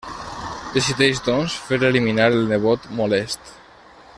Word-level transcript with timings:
Decideix 0.77 1.21
doncs 1.27 1.57
fer 1.67 1.79
eliminar 1.91 2.27
el 2.37 2.41
nebot 2.53 2.89
molest. 3.01 3.53